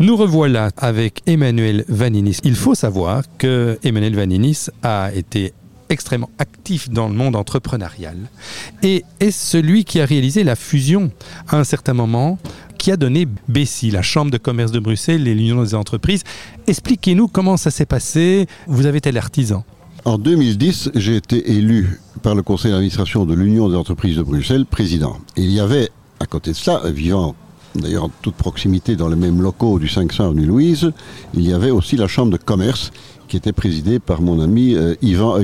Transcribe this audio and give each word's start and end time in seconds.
Nous 0.00 0.16
revoilà 0.16 0.70
avec 0.76 1.22
Emmanuel 1.26 1.84
Vaninis. 1.88 2.38
Il 2.42 2.56
faut 2.56 2.74
savoir 2.74 3.22
que 3.38 3.78
Emmanuel 3.84 4.16
Vaninis 4.16 4.66
a 4.82 5.12
été 5.14 5.52
extrêmement 5.88 6.30
actif 6.38 6.90
dans 6.90 7.08
le 7.08 7.14
monde 7.14 7.36
entrepreneurial 7.36 8.16
et 8.82 9.04
est 9.20 9.30
celui 9.30 9.84
qui 9.84 10.00
a 10.00 10.04
réalisé 10.04 10.42
la 10.42 10.56
fusion 10.56 11.12
à 11.48 11.58
un 11.58 11.64
certain 11.64 11.94
moment 11.94 12.38
qui 12.76 12.90
a 12.90 12.96
donné 12.96 13.28
Bessie, 13.48 13.92
la 13.92 14.02
Chambre 14.02 14.32
de 14.32 14.36
commerce 14.36 14.72
de 14.72 14.80
Bruxelles 14.80 15.28
et 15.28 15.34
l'Union 15.34 15.62
des 15.62 15.76
entreprises. 15.76 16.24
Expliquez-nous 16.66 17.28
comment 17.28 17.56
ça 17.56 17.70
s'est 17.70 17.86
passé. 17.86 18.46
Vous 18.66 18.86
avez 18.86 18.98
été 18.98 19.12
l'artisan. 19.12 19.64
En 20.04 20.18
2010, 20.18 20.90
j'ai 20.96 21.16
été 21.16 21.52
élu 21.52 22.00
par 22.22 22.34
le 22.34 22.42
conseil 22.42 22.72
d'administration 22.72 23.24
de 23.26 23.34
l'Union 23.34 23.68
des 23.68 23.76
entreprises 23.76 24.16
de 24.16 24.22
Bruxelles 24.22 24.66
président. 24.66 25.18
il 25.36 25.50
y 25.50 25.60
avait, 25.60 25.88
à 26.18 26.26
côté 26.26 26.50
de 26.50 26.56
ça, 26.56 26.82
vivant 26.90 27.36
d'ailleurs 27.74 28.04
en 28.04 28.10
toute 28.22 28.34
proximité 28.34 28.96
dans 28.96 29.08
les 29.08 29.16
mêmes 29.16 29.40
locaux 29.40 29.78
du 29.78 29.88
500 29.88 30.26
avenue 30.26 30.46
Louise, 30.46 30.92
il 31.34 31.48
y 31.48 31.52
avait 31.52 31.70
aussi 31.70 31.96
la 31.96 32.06
chambre 32.06 32.30
de 32.30 32.36
commerce 32.36 32.92
qui 33.28 33.36
était 33.36 33.52
présidée 33.52 33.98
par 33.98 34.20
mon 34.20 34.40
ami 34.40 34.74
euh, 34.74 34.94
Yvan. 35.02 35.38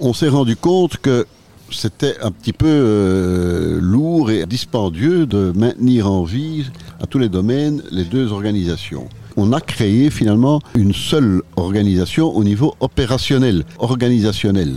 On 0.00 0.12
s'est 0.12 0.28
rendu 0.28 0.56
compte 0.56 0.96
que 0.98 1.26
c'était 1.70 2.16
un 2.22 2.30
petit 2.30 2.52
peu 2.52 2.66
euh, 2.68 3.78
lourd 3.80 4.30
et 4.30 4.46
dispendieux 4.46 5.26
de 5.26 5.52
maintenir 5.54 6.10
en 6.10 6.24
vie 6.24 6.66
à 7.00 7.06
tous 7.06 7.18
les 7.18 7.28
domaines 7.28 7.82
les 7.90 8.04
deux 8.04 8.32
organisations. 8.32 9.08
On 9.36 9.52
a 9.52 9.60
créé 9.60 10.10
finalement 10.10 10.60
une 10.74 10.94
seule 10.94 11.42
organisation 11.56 12.34
au 12.34 12.42
niveau 12.42 12.74
opérationnel, 12.80 13.64
organisationnel. 13.78 14.76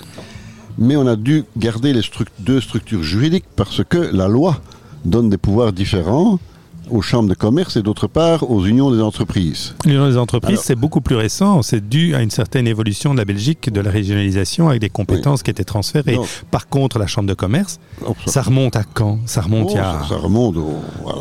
Mais 0.78 0.96
on 0.96 1.08
a 1.08 1.16
dû 1.16 1.46
garder 1.58 1.94
les 1.94 2.02
deux 2.40 2.60
structures 2.60 3.04
juridiques 3.04 3.46
parce 3.56 3.84
que 3.84 3.98
la 3.98 4.28
loi 4.28 4.60
donne 5.06 5.30
des 5.30 5.38
pouvoirs 5.38 5.74
différents 5.74 6.40
aux 6.92 7.02
chambres 7.02 7.30
de 7.30 7.34
commerce 7.34 7.76
et 7.76 7.82
d'autre 7.82 8.08
part 8.08 8.50
aux 8.50 8.66
unions 8.66 8.92
des 8.92 9.02
entreprises. 9.02 9.76
L'union 9.86 10.08
des 10.08 10.18
entreprises, 10.18 10.60
c'est 10.60 10.76
beaucoup 10.76 11.02
plus 11.02 11.16
récent. 11.16 11.62
C'est 11.62 11.88
dû 11.88 12.16
à 12.16 12.22
une 12.22 12.32
certaine 12.32 12.68
évolution 12.68 13.14
de 13.14 13.20
la 13.20 13.26
Belgique, 13.26 13.72
de 13.72 13.82
la 13.82 13.92
régionalisation 13.92 14.70
avec 14.70 14.82
des 14.82 14.90
compétences 14.90 15.44
qui 15.44 15.52
étaient 15.52 15.64
transférées. 15.64 16.18
Par 16.52 16.68
contre, 16.68 17.00
la 17.00 17.08
chambre 17.08 17.28
de 17.28 17.34
commerce, 17.34 17.80
ça... 18.26 18.42
remonte 18.42 18.76
à 18.76 18.84
quand? 18.84 19.20
Ça 19.26 19.42
remonte 19.42 19.76
à... 19.76 20.04
Ça, 20.08 20.18
remonte 20.18 20.56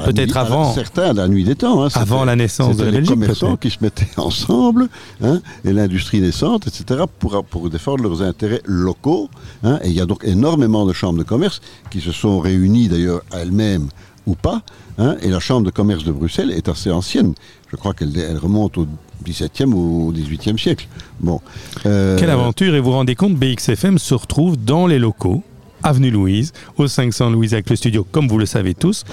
peut-être 0.05 0.37
avant. 0.37 0.73
certains, 0.73 1.13
la 1.13 1.29
nuit 1.29 1.45
des 1.45 1.57
temps. 1.57 1.85
Hein, 1.85 1.89
avant 1.95 2.25
la 2.25 2.37
naissance 2.37 2.77
de 2.77 2.85
la 2.85 2.91
Belgique. 2.91 3.11
Les 3.11 3.15
commerçants 3.15 3.57
qui 3.57 3.71
se 3.71 3.79
mettaient 3.81 4.09
ensemble 4.17 4.89
hein, 5.23 5.41
et 5.65 5.73
l'industrie 5.73 6.21
naissante, 6.21 6.67
etc., 6.67 7.05
pour, 7.19 7.45
pour 7.45 7.71
défendre 7.71 8.03
leurs 8.03 8.23
intérêts 8.23 8.63
locaux. 8.65 9.29
Hein, 9.63 9.79
et 9.83 9.89
il 9.89 9.95
y 9.95 10.01
a 10.01 10.07
donc 10.07 10.25
énormément 10.25 10.87
de 10.87 10.93
chambres 10.93 11.19
de 11.19 11.25
commerce 11.25 11.61
qui 11.91 12.01
se 12.01 12.13
sont 12.13 12.39
réunies 12.41 12.89
d'ailleurs 12.89 13.23
à 13.33 13.39
elles-mêmes 13.39 13.89
ou 14.29 14.35
pas. 14.35 14.63
Hein, 14.99 15.17
et 15.23 15.29
la 15.29 15.41
Chambre 15.41 15.67
de 15.67 15.71
commerce 15.71 16.05
de 16.05 16.13
Bruxelles 16.13 16.51
est 16.51 16.69
assez 16.69 16.91
ancienne. 16.91 17.35
Je 17.71 17.77
crois 17.77 17.95
qu'elle 17.95 18.39
remonte 18.41 18.79
au 18.79 18.87
XVIIe 19.25 19.73
ou 19.73 20.13
XVIIIe 20.15 20.59
siècle. 20.59 20.87
Bon. 21.21 21.41
Euh, 21.87 22.19
Quelle 22.19 22.31
aventure 22.31 22.75
Et 22.75 22.81
vous 22.81 22.91
vous 22.91 22.97
rendez 22.97 23.15
compte, 23.15 23.35
BXFM 23.35 23.99
se 23.99 24.15
retrouve 24.15 24.57
dans 24.57 24.87
les 24.87 24.99
locaux, 24.99 25.43
avenue 25.83 26.11
Louise, 26.11 26.53
au 26.77 26.87
500 26.87 27.31
Louise 27.31 27.55
avec 27.55 27.71
le 27.71 27.77
studio, 27.77 28.07
comme 28.11 28.29
vous 28.29 28.39
le 28.39 28.47
savez 28.47 28.75
tous 28.75 29.05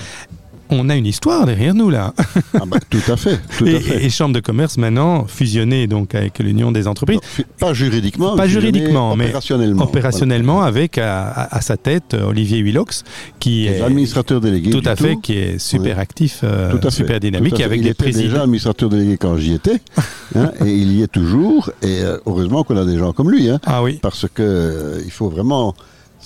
on 0.70 0.90
a 0.90 0.96
une 0.96 1.06
histoire 1.06 1.46
derrière 1.46 1.74
nous 1.74 1.90
là. 1.90 2.14
Ah 2.54 2.64
bah, 2.66 2.78
tout 2.90 3.12
à 3.12 3.18
fait. 3.18 3.40
et, 3.66 4.10
Chambre 4.10 4.34
de 4.34 4.40
commerce 4.40 4.78
maintenant 4.78 5.26
fusionnée 5.28 5.88
donc 5.88 6.16
avec 6.16 6.40
l'Union 6.40 6.72
des 6.72 6.88
entreprises. 6.88 7.20
pas 7.60 7.74
juridiquement. 7.74 8.36
Pas 8.36 8.48
juridiquement, 8.48 9.16
mais 9.16 9.26
opérationnellement. 9.26 9.84
Opérationnellement 9.84 10.62
avec 10.62 10.98
à, 10.98 11.60
sa 11.62 11.78
tête 11.78 12.14
Olivier 12.14 12.60
Huilox 12.60 13.04
qui 13.40 13.68
est 13.68 13.82
administrateur 13.82 14.42
délégué. 14.42 14.72
Tout 14.72 14.82
à 14.86 14.96
fait, 14.96 15.18
qui 15.18 15.34
est 15.34 15.60
super 15.60 16.00
actif, 16.00 16.42
euh, 16.44 16.72
super 16.90 17.20
dynamique 17.20 17.60
avec 17.60 17.82
il 17.82 17.88
des 17.88 17.94
présidents. 17.94 18.28
déjà 18.28 18.42
administrateur 18.42 18.90
délégué 18.90 19.18
quand 19.18 19.38
j'y 19.38 19.54
étais, 19.54 19.80
hein, 20.36 20.52
et 20.66 20.72
il 20.72 20.94
y 20.94 21.02
est 21.04 21.08
toujours. 21.08 21.72
Et 21.82 22.02
euh, 22.02 22.18
heureusement 22.26 22.64
qu'on 22.64 22.78
a 22.78 22.86
des 22.86 22.98
gens 22.98 23.14
comme 23.14 23.32
lui, 23.32 23.50
hein, 23.50 23.60
ah 23.66 23.84
oui. 23.84 24.00
parce 24.02 24.28
que 24.34 24.42
euh, 24.42 25.02
il 25.06 25.12
faut 25.12 25.30
vraiment 25.30 25.76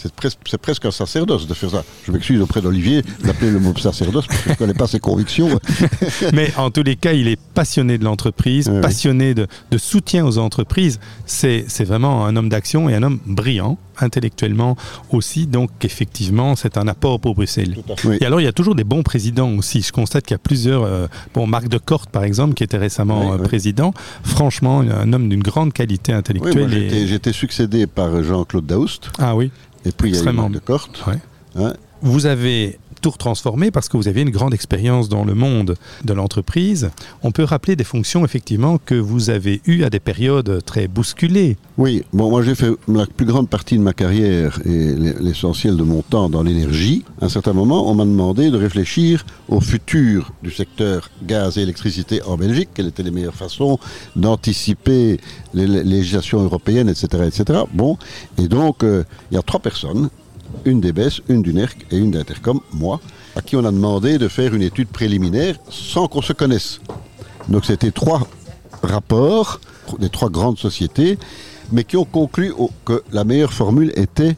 c'est 0.02 0.60
presque, 0.60 0.86
un 0.86 0.92
sacerdoce 0.92 1.46
de 1.46 1.54
faire 1.54 1.72
ça. 1.72 1.84
Je 2.06 2.12
m'excuse 2.12 2.40
auprès 2.42 2.62
d'Olivier 2.62 3.04
d'appeler 3.24 3.52
le 3.52 3.60
mot 3.60 3.76
sacerdoce 3.76 4.28
parce 4.28 4.40
que 4.40 4.46
je 4.46 4.50
ne 4.52 4.56
connais 4.56 4.74
pas 4.74 4.88
ses 4.88 5.00
convictions. 5.00 5.60
Mais 6.34 6.54
en 6.56 6.72
tous 6.72 6.84
les 6.84 6.96
cas, 6.96 7.12
il 7.12 7.28
est 7.28 7.40
passionné 7.54 7.98
de 7.98 8.06
l'entreprise, 8.06 8.72
passionné 8.82 9.34
de, 9.34 9.48
soutien 9.78 10.26
aux 10.26 10.38
entreprises. 10.38 11.00
C'est 11.26 11.84
vraiment 11.84 12.26
un 12.26 12.36
homme 12.38 12.50
d'action 12.50 12.88
et 12.90 12.96
un 12.96 13.04
homme 13.04 13.20
brillant 13.26 13.78
intellectuellement 14.02 14.76
aussi. 15.12 15.48
Donc 15.48 15.70
effectivement, 15.84 16.56
c'est 16.56 16.78
un 16.78 16.88
apport 16.88 17.20
pour 17.20 17.36
Bruxelles. 17.36 17.78
Et 18.20 18.26
alors, 18.26 18.42
il 18.42 18.46
y 18.46 18.48
a 18.48 18.54
toujours 18.54 18.76
des 18.76 18.84
bons 18.84 19.04
présidents 19.04 19.52
aussi. 19.54 19.82
Je 19.82 19.92
constate 19.92 20.26
qu'il 20.26 20.34
y 20.34 20.36
a 20.36 20.40
plusieurs... 20.40 20.84
Euh, 20.84 21.08
bon, 21.34 21.48
Marc 21.48 21.68
de 21.68 21.78
Corte, 21.78 22.10
par 22.10 22.24
exemple, 22.24 22.54
qui 22.54 22.64
était 22.64 22.78
récemment 22.78 23.34
euh, 23.34 23.38
président. 23.38 23.94
Franchement, 24.24 24.82
un 24.82 25.14
homme 25.14 25.30
d'une 25.30 25.44
grande 25.44 25.74
qualité 25.74 26.14
intellectuelle. 26.14 26.70
J'ai 26.70 27.14
été 27.14 27.32
succédé 27.32 27.88
par 27.88 28.24
Jean-Claude 28.24 28.66
Daoust. 28.66 29.12
Ah 29.18 29.36
oui 29.36 29.52
et 29.86 29.92
puis 29.92 30.10
il 30.10 30.16
y 30.16 30.28
a 30.28 30.32
eu 30.32 30.50
de 30.50 30.60
Corte. 30.60 31.04
Hein. 31.56 31.74
Vous 32.02 32.26
avez 32.26 32.80
tout 33.00 33.14
transformé 33.18 33.72
parce 33.72 33.90
que 33.90 33.98
vous 33.98 34.08
aviez 34.08 34.22
une 34.22 34.30
grande 34.30 34.54
expérience 34.54 35.10
dans 35.10 35.24
le 35.24 35.34
monde 35.34 35.76
de 36.04 36.14
l'entreprise. 36.14 36.92
On 37.24 37.32
peut 37.32 37.44
rappeler 37.44 37.76
des 37.76 37.84
fonctions 37.84 38.26
effectivement 38.26 38.78
que 38.78 38.96
vous 38.96 39.30
avez 39.30 39.62
eues 39.66 39.84
à 39.84 39.90
des 39.90 40.00
périodes 40.00 40.64
très 40.66 40.88
bousculées. 40.88 41.58
Oui, 41.78 42.04
bon, 42.14 42.30
moi 42.30 42.44
j'ai 42.44 42.56
fait 42.56 42.72
la 42.88 43.06
plus 43.06 43.26
grande 43.26 43.50
partie 43.50 43.78
de 43.78 43.84
ma 43.84 43.94
carrière 43.94 44.60
et 44.66 44.94
l'essentiel 45.20 45.78
de 45.78 45.84
mon 45.84 46.02
temps 46.02 46.30
dans 46.30 46.44
l'énergie. 46.44 47.04
À 47.22 47.26
un 47.26 47.30
certain 47.30 47.54
moment, 47.54 47.90
on 47.90 47.96
m'a 47.96 48.06
demandé 48.06 48.52
de 48.52 48.58
réfléchir 48.58 49.26
au 49.48 49.62
futur 49.62 50.32
du 50.44 50.52
secteur 50.52 51.10
gaz 51.24 51.58
et 51.58 51.62
électricité 51.62 52.22
en 52.24 52.38
Belgique, 52.38 52.70
quelles 52.74 52.88
étaient 52.88 53.04
les 53.04 53.12
meilleures 53.12 53.36
façons 53.36 53.80
d'anticiper 54.16 55.20
les 55.54 55.68
législations 55.68 56.42
européennes, 56.44 56.90
etc. 56.90 57.24
etc. 57.26 57.62
Bon, 57.74 57.98
et 58.38 58.48
donc 58.48 58.84
euh, 58.84 59.04
il 59.32 59.36
y 59.36 59.38
a 59.38 59.42
trois 59.42 59.60
personnes 59.60 60.10
une 60.66 60.82
d'EBS, 60.82 61.22
une 61.30 61.42
du 61.42 61.54
NERC 61.54 61.86
et 61.92 61.98
une 61.98 62.12
d'Intercom, 62.12 62.60
moi, 62.74 63.00
à 63.36 63.42
qui 63.42 63.56
on 63.56 63.66
a 63.66 63.72
demandé 63.72 64.18
de 64.18 64.28
faire 64.28 64.54
une 64.54 64.62
étude 64.62 64.88
préliminaire 64.88 65.56
sans 65.70 66.08
qu'on 66.08 66.22
se 66.22 66.34
connaisse. 66.34 66.80
Donc 67.48 67.66
c'était 67.66 67.92
trois 67.92 68.28
rapports 68.84 69.60
des 70.00 70.10
trois 70.10 70.30
grandes 70.30 70.60
sociétés, 70.60 71.18
mais 71.72 71.84
qui 71.84 71.98
ont 71.98 72.06
conclu 72.06 72.54
que 72.86 73.04
la 73.12 73.24
meilleure 73.24 73.54
formule 73.54 73.92
était 73.96 74.38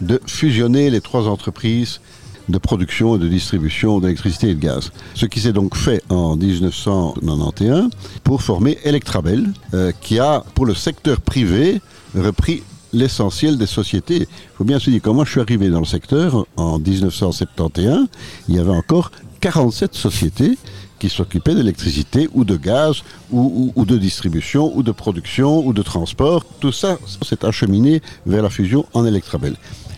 de 0.00 0.20
fusionner 0.26 0.90
les 0.90 1.00
trois 1.00 1.28
entreprises 1.28 2.00
de 2.48 2.58
production 2.58 3.16
et 3.16 3.18
de 3.18 3.28
distribution 3.28 4.00
d'électricité 4.00 4.50
et 4.50 4.54
de 4.54 4.60
gaz. 4.60 4.90
Ce 5.14 5.26
qui 5.26 5.40
s'est 5.40 5.52
donc 5.52 5.76
fait 5.76 6.02
en 6.08 6.36
1991 6.36 7.90
pour 8.24 8.42
former 8.42 8.78
Electrabel, 8.84 9.52
euh, 9.74 9.92
qui 10.00 10.18
a, 10.18 10.42
pour 10.54 10.64
le 10.64 10.74
secteur 10.74 11.20
privé, 11.20 11.80
repris 12.16 12.62
l'essentiel 12.92 13.58
des 13.58 13.66
sociétés. 13.66 14.20
Il 14.20 14.56
faut 14.56 14.64
bien 14.64 14.78
se 14.78 14.90
dire, 14.90 15.00
quand 15.02 15.14
moi 15.14 15.24
je 15.24 15.30
suis 15.32 15.40
arrivé 15.40 15.68
dans 15.68 15.80
le 15.80 15.86
secteur 15.86 16.46
en 16.56 16.78
1971, 16.78 18.06
il 18.48 18.56
y 18.56 18.58
avait 18.58 18.70
encore 18.70 19.10
47 19.40 19.94
sociétés 19.94 20.58
qui 20.98 21.08
s'occupaient 21.08 21.54
d'électricité 21.54 22.28
ou 22.34 22.44
de 22.44 22.56
gaz 22.56 23.02
ou, 23.30 23.72
de 23.76 23.96
distribution 23.96 24.76
ou 24.76 24.82
de 24.82 24.92
production 24.92 25.64
ou 25.64 25.72
de 25.72 25.82
transport. 25.82 26.44
Tout 26.60 26.72
ça 26.72 26.98
s'est 27.22 27.44
acheminé 27.44 28.02
vers 28.26 28.42
la 28.42 28.50
fusion 28.50 28.84
en 28.94 29.04
Electrabel. 29.04 29.54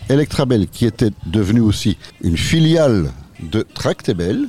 Electrabel 0.09 0.67
qui 0.67 0.85
était 0.85 1.11
devenue 1.25 1.61
aussi 1.61 1.97
une 2.21 2.37
filiale 2.37 3.11
de 3.41 3.65
Tractebel. 3.73 4.47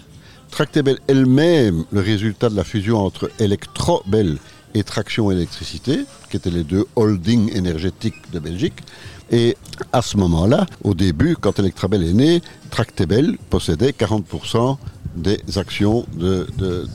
Tractebel 0.51 0.99
elle-même, 1.07 1.85
le 1.91 2.01
résultat 2.01 2.51
de 2.51 2.57
la 2.57 2.65
fusion 2.65 2.99
entre 2.99 3.31
Electrobel 3.39 4.39
et 4.75 4.83
Traction 4.83 5.31
Électricité, 5.31 6.01
qui 6.31 6.37
étaient 6.37 6.51
les 6.51 6.65
deux 6.65 6.87
holdings 6.97 7.55
énergétiques 7.55 8.31
de 8.33 8.39
Belgique. 8.39 8.75
Et 9.31 9.57
à 9.93 10.03
ce 10.03 10.17
moment-là, 10.19 10.67
au 10.85 10.95
début, 10.95 11.37
quand 11.41 11.59
Electrabel 11.59 12.03
est 12.05 12.13
né, 12.13 12.43
Tractebel 12.71 13.39
possédait 13.51 13.91
40% 13.91 14.77
des 15.17 15.39
actions 15.57 16.07
de, 16.15 16.47
de, 16.59 16.87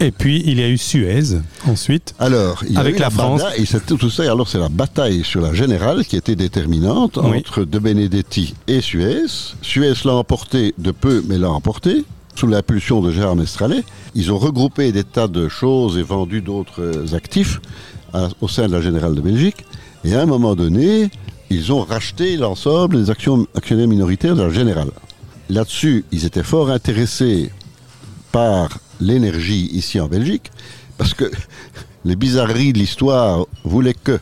Et 0.00 0.10
puis 0.10 0.42
il 0.46 0.58
y 0.58 0.62
a 0.62 0.68
eu 0.68 0.78
Suez 0.78 1.38
ensuite. 1.66 2.14
Alors, 2.18 2.62
il 2.66 2.74
y 2.74 2.76
avec 2.76 2.98
la, 2.98 3.10
France. 3.10 3.42
et 3.56 3.64
tout 3.86 4.10
ça. 4.10 4.22
Alors 4.22 4.48
c'est 4.48 4.58
la 4.58 4.68
bataille 4.68 5.22
sur 5.24 5.40
la 5.40 5.52
générale 5.52 6.04
qui 6.04 6.16
était 6.16 6.36
déterminante 6.36 7.18
entre 7.18 7.64
De 7.64 7.78
Benedetti 7.78 8.54
et 8.66 8.80
Suez. 8.80 9.26
Suez 9.62 9.94
l'a 10.04 10.14
emporté 10.14 10.74
de 10.78 10.90
peu, 10.92 11.22
mais 11.28 11.38
l'a 11.38 11.50
emporté 11.50 12.04
sous 12.40 12.46
l'impulsion 12.46 13.02
de 13.02 13.12
Gérard 13.12 13.36
Mestralet, 13.36 13.84
ils 14.14 14.32
ont 14.32 14.38
regroupé 14.38 14.92
des 14.92 15.04
tas 15.04 15.28
de 15.28 15.46
choses 15.50 15.98
et 15.98 16.02
vendu 16.02 16.40
d'autres 16.40 17.14
actifs 17.14 17.60
au 18.40 18.48
sein 18.48 18.66
de 18.66 18.72
la 18.72 18.80
Générale 18.80 19.14
de 19.14 19.20
Belgique. 19.20 19.66
Et 20.04 20.14
à 20.14 20.22
un 20.22 20.26
moment 20.26 20.56
donné, 20.56 21.10
ils 21.50 21.70
ont 21.70 21.82
racheté 21.82 22.38
l'ensemble 22.38 22.96
des 22.96 23.10
actionnaires 23.10 23.88
minoritaires 23.88 24.36
de 24.36 24.42
la 24.42 24.48
Générale. 24.48 24.88
Là-dessus, 25.50 26.06
ils 26.12 26.24
étaient 26.24 26.42
fort 26.42 26.70
intéressés 26.70 27.50
par 28.32 28.78
l'énergie 29.00 29.68
ici 29.74 30.00
en 30.00 30.08
Belgique, 30.08 30.50
parce 30.96 31.12
que 31.12 31.30
les 32.06 32.16
bizarreries 32.16 32.72
de 32.72 32.78
l'histoire 32.78 33.44
voulaient 33.64 33.92
que 33.92 34.18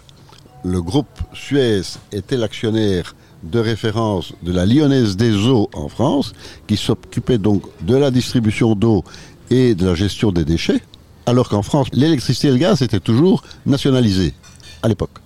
le 0.65 0.83
groupe 0.83 1.21
Suez 1.35 1.83
était 2.11 2.37
l'actionnaire 2.37 3.15
de 3.43 3.59
référence 3.59 4.33
de 4.43 4.53
la 4.53 4.67
Lyonnaise 4.67 5.17
des 5.17 5.35
eaux 5.47 5.71
en 5.75 5.89
France, 5.89 6.33
qui 6.67 6.77
s'occupait 6.77 7.39
donc 7.39 7.63
de 7.83 7.95
la 7.97 8.11
distribution 8.11 8.75
d'eau 8.75 9.05
et 9.51 9.75
de 9.75 9.87
la 9.87 9.95
gestion 9.95 10.33
des 10.33 10.45
déchets, 10.45 10.81
alors 11.27 11.49
qu'en 11.49 11.63
France, 11.63 11.89
l'électricité 11.93 12.49
et 12.49 12.53
le 12.53 12.59
gaz 12.59 12.83
étaient 12.83 13.01
toujours 13.01 13.43
nationalisés 13.67 14.35
à 14.83 14.89
l'époque. 14.89 15.19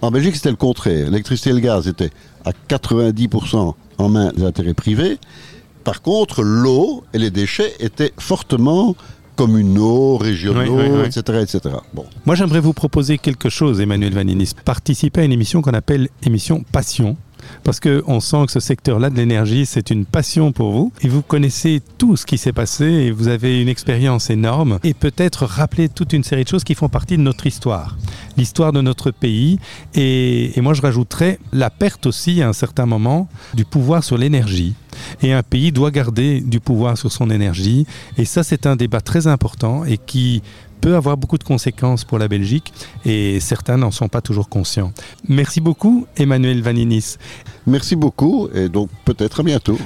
En 0.00 0.10
Belgique, 0.10 0.36
c'était 0.36 0.50
le 0.50 0.56
contraire. 0.56 1.06
L'électricité 1.10 1.50
et 1.50 1.54
le 1.54 1.58
gaz 1.60 1.88
étaient 1.88 2.10
à 2.44 2.52
90% 2.68 3.74
en 3.98 4.08
main 4.08 4.30
des 4.36 4.44
intérêts 4.44 4.74
privés. 4.74 5.18
Par 5.84 6.02
contre, 6.02 6.42
l'eau 6.42 7.02
et 7.12 7.18
les 7.18 7.30
déchets 7.30 7.74
étaient 7.80 8.12
fortement 8.18 8.94
communaux, 9.36 10.16
régionaux, 10.16 10.60
Oui, 10.60 10.84
oui, 10.90 11.00
oui. 11.02 11.06
etc., 11.06 11.40
etc. 11.42 11.74
Bon. 11.94 12.04
Moi, 12.26 12.34
j'aimerais 12.34 12.60
vous 12.60 12.72
proposer 12.72 13.18
quelque 13.18 13.48
chose, 13.48 13.80
Emmanuel 13.80 14.12
Vaninis. 14.12 14.52
Participer 14.64 15.20
à 15.22 15.24
une 15.24 15.32
émission 15.32 15.62
qu'on 15.62 15.72
appelle 15.74 16.08
émission 16.24 16.64
Passion. 16.72 17.16
Parce 17.64 17.80
qu'on 17.80 18.20
sent 18.20 18.46
que 18.46 18.52
ce 18.52 18.60
secteur-là 18.60 19.10
de 19.10 19.16
l'énergie, 19.16 19.66
c'est 19.66 19.90
une 19.90 20.06
passion 20.06 20.52
pour 20.52 20.72
vous. 20.72 20.92
Et 21.02 21.08
vous 21.08 21.22
connaissez 21.22 21.82
tout 21.98 22.16
ce 22.16 22.26
qui 22.26 22.38
s'est 22.38 22.52
passé 22.52 22.84
et 22.84 23.10
vous 23.10 23.28
avez 23.28 23.60
une 23.60 23.68
expérience 23.68 24.30
énorme. 24.30 24.78
Et 24.84 24.94
peut-être 24.94 25.44
rappeler 25.44 25.88
toute 25.88 26.12
une 26.12 26.24
série 26.24 26.44
de 26.44 26.48
choses 26.48 26.64
qui 26.64 26.74
font 26.74 26.88
partie 26.88 27.16
de 27.16 27.22
notre 27.22 27.46
histoire. 27.46 27.96
L'histoire 28.36 28.72
de 28.72 28.80
notre 28.80 29.10
pays. 29.10 29.58
Et, 29.94 30.52
moi, 30.60 30.74
je 30.74 30.82
rajouterais 30.82 31.38
la 31.52 31.70
perte 31.70 32.06
aussi, 32.06 32.42
à 32.42 32.48
un 32.48 32.52
certain 32.52 32.86
moment, 32.86 33.28
du 33.54 33.64
pouvoir 33.64 34.04
sur 34.04 34.18
l'énergie. 34.18 34.74
Et 35.22 35.32
un 35.32 35.42
pays 35.42 35.72
doit 35.72 35.90
garder 35.90 36.40
du 36.40 36.60
pouvoir 36.60 36.96
sur 36.96 37.12
son 37.12 37.30
énergie. 37.30 37.86
Et 38.16 38.24
ça, 38.24 38.42
c'est 38.42 38.66
un 38.66 38.76
débat 38.76 39.00
très 39.00 39.26
important 39.26 39.84
et 39.84 39.98
qui 39.98 40.42
peut 40.80 40.94
avoir 40.94 41.16
beaucoup 41.16 41.38
de 41.38 41.44
conséquences 41.44 42.04
pour 42.04 42.18
la 42.18 42.28
Belgique 42.28 42.72
et 43.04 43.40
certains 43.40 43.76
n'en 43.76 43.90
sont 43.90 44.08
pas 44.08 44.20
toujours 44.20 44.48
conscients. 44.48 44.92
Merci 45.28 45.60
beaucoup, 45.60 46.06
Emmanuel 46.16 46.62
Vaninis. 46.62 47.16
Merci 47.66 47.96
beaucoup 47.96 48.48
et 48.54 48.68
donc 48.68 48.88
peut-être 49.04 49.40
à 49.40 49.42
bientôt. 49.42 49.78